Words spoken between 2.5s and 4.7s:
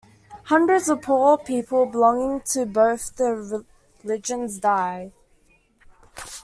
both the religions